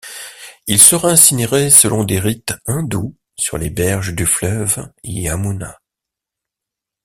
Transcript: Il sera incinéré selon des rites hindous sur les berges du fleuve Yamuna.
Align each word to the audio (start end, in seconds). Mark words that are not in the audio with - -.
Il 0.65 0.81
sera 0.81 1.09
incinéré 1.09 1.69
selon 1.69 2.03
des 2.03 2.19
rites 2.19 2.55
hindous 2.65 3.15
sur 3.37 3.59
les 3.59 3.69
berges 3.69 4.15
du 4.15 4.25
fleuve 4.25 4.89
Yamuna. 5.03 5.77